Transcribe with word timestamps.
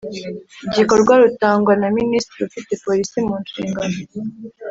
igikorwa 0.67 1.13
rutangwa 1.23 1.73
na 1.81 1.87
Minisitiri 1.97 2.41
ufite 2.49 2.71
Polisi 2.85 3.17
munshingano 3.27 3.97